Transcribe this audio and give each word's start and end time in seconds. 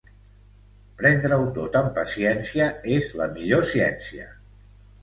Prendre-ho 1.01 1.45
tot 1.59 1.77
amb 1.83 1.93
paciència 1.99 2.71
és 2.99 3.13
la 3.23 3.31
millor 3.39 3.71
ciència. 3.77 4.29